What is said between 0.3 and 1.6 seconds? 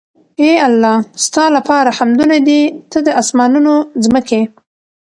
اې الله! ستا